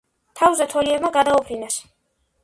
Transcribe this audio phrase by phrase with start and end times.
[0.39, 1.77] თავზე თოლიებმა გადაუფრინეს.